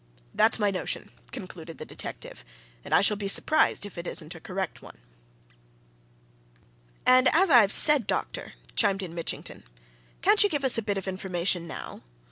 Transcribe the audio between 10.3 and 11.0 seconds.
you give us a bit